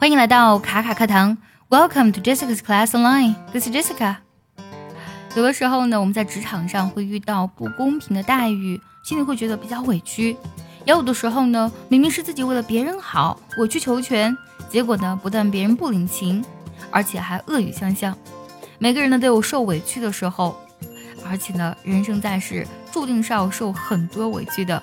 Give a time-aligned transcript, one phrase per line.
[0.00, 1.36] 欢迎来到卡卡课堂
[1.68, 3.34] ，Welcome to Jessica's Class Online.
[3.52, 4.16] This is Jessica.
[5.36, 10.34] 有的时候呢，我们在职场上会遇到不公平的待遇，心里会觉得比较委屈；
[10.86, 14.34] 也有的时候呢，明明是自己为了别人好，委曲求全，
[14.70, 16.42] 结果呢，不但别人不领情，
[16.90, 18.16] 而且还恶语相向。
[18.78, 20.58] 每个人呢都有受委屈的时候，
[21.28, 24.82] 而且呢，人生在世，注定是要受很多委屈的。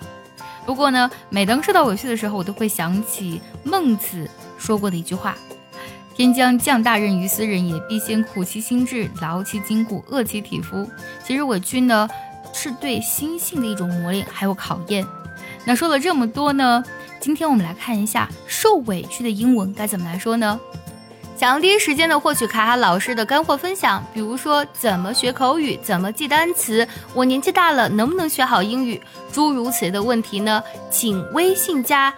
[0.63, 5.37] 不过呢，每当受到委屈的时候，我都会想起孟子说过的一句话
[6.15, 10.89] ：“天将降大任于斯人也，必先苦其心志，劳其筋骨，饿其体肤。”
[11.25, 12.09] 其实委屈呢，
[12.53, 15.05] 是对心性的一种磨练，还有考验。
[15.65, 16.83] 那说了这么多呢，
[17.19, 20.59] 今天我们来看一下受委屈的英文该怎么来说呢？
[21.35, 28.99] 想要第一时间的获取卡卡老师的干货分享，比如说怎么学口语，怎么记单词，我年纪大了能不能学好英语，
[29.31, 30.63] 诸如此类的问题呢？
[30.89, 32.11] 请微信加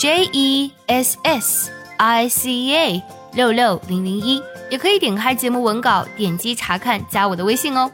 [0.00, 3.02] J E S S I C A
[3.34, 7.92] 六六零零一，也可以点开节目文稿，点击查看，加我的微信哦。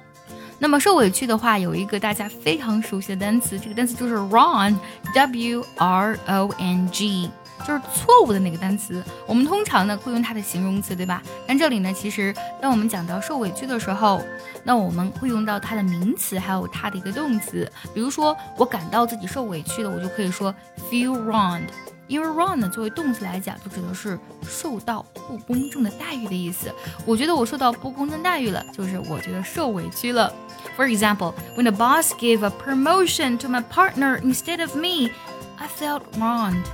[0.60, 7.28] 那么受委屈的话，有一个大家非常熟悉的单词，这个单词就是 wrong，W R O N G。
[7.66, 11.20] 就是错误的那个单词，我们通常呢会用它的形容词，对吧？
[11.44, 12.32] 但这里呢，其实
[12.62, 14.22] 当我们讲到受委屈的时候，
[14.62, 17.68] 那我们会用到它的名词，还有它的一个动词。
[17.92, 20.54] 比如说，我感到自己受委屈了，我就可以说
[20.88, 21.66] feel wronged。
[22.07, 26.71] 因为 wrong 呢作为动词来讲，就指的是受到不公正的待遇的意思。
[27.05, 30.33] 我觉得我受到不公正待遇了，就是我觉得受委屈了。
[30.77, 35.11] For example, when the boss gave a promotion to my partner instead of me,
[35.57, 36.65] I felt wronged.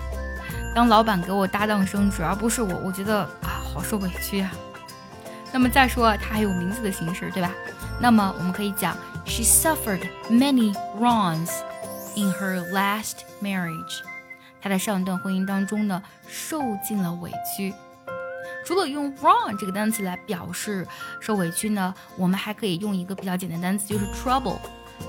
[0.74, 4.52] 当老板给我搭档升职，而不是我，我觉得啊，好受委屈啊。
[5.52, 7.52] 那么再说，它还有名字的形式，对吧？
[8.00, 11.50] 那么我们可以讲，She suffered many wrongs
[12.16, 14.02] in her last marriage。
[14.63, 17.75] 他在上一段婚姻当中呢，受尽了委屈。
[18.65, 20.87] 除了用 wrong 这个单词来表示
[21.21, 24.59] 受委屈呢，我们还可以用一个比较简单单词，就是 trouble。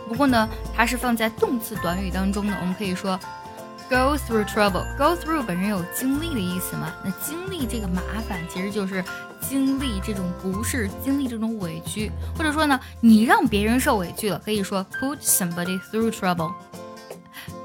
[0.07, 3.19] 不过呢，它是放在动词短语当中的，我们可以说。
[3.89, 4.85] Go through trouble.
[4.97, 6.91] Go through 本身有经历的意思嘛？
[7.03, 9.03] 那经历这个麻烦，其实就是
[9.41, 16.53] 经历这种不适，经历这种委屈，或者说呢，你让别人受委屈了，可以说 put somebody through trouble。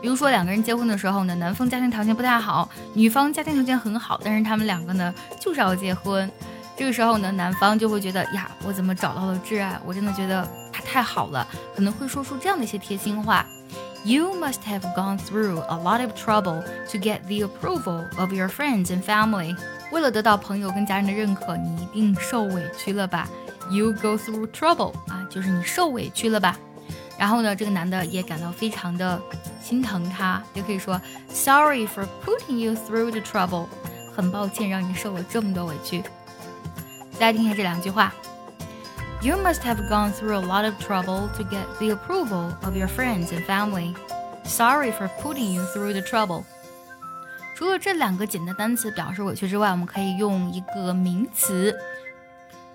[0.01, 6.31] 比如说两个人结婚的时候呢，男方家庭条件不太好，女方家庭条件很好，但是他们两个呢就是要结婚，
[6.77, 9.79] 这个时候呢，男方就会觉得呀，我怎么找到了挚爱？
[9.85, 13.45] 我真的觉得他太好了，可能会说出这样的一些贴心话。
[14.05, 18.87] You must have gone through a lot of trouble to get the approval of your friends
[18.87, 19.57] and family.
[19.91, 23.29] 为了得到朋友跟家人的认可，你一定受委屈了吧
[23.71, 26.57] ？You go through trouble 啊，就是你受委屈了吧？
[27.18, 29.22] 然后呢，这个男的也感到非常的
[29.62, 31.00] 心疼他，就可以说
[31.30, 33.68] Sorry for putting you through the trouble，
[34.16, 36.04] 很抱歉让你受了这么多委屈。
[37.20, 38.14] 大家听一下这两句话。
[39.22, 43.28] You must have gone through a lot of trouble to get the approval of your friends
[43.28, 43.96] and family.
[44.44, 46.44] Sorry for putting you through the trouble.
[47.56, 51.74] 除了这两个简单单词表示委屈之外，我们可以用一个名词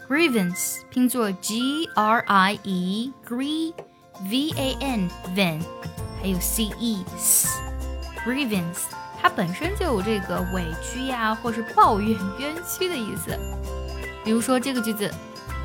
[0.08, 3.74] grievance，拼作 G R I E gree
[4.30, 5.60] V A N van，
[6.20, 7.48] 还有 C E S
[8.24, 8.82] grievance，
[9.20, 13.38] 它本身就有这个委屈呀，或是抱怨、冤屈的意思。
[14.24, 15.12] 比如说这个句子。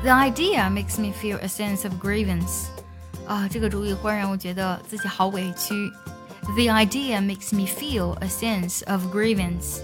[0.02, 2.66] The idea makes me feel a sense of grievance.
[3.26, 5.90] 啊，这个主意忽然让我觉得自己好委屈。
[6.42, 9.80] The idea makes me feel a sense of grievance.